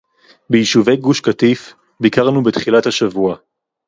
ביישובי 0.49 0.95
גוש-קטיף, 0.97 1.73
ביקרנו 1.99 2.43
בתחילת 2.43 2.85
השבוע 2.85 3.35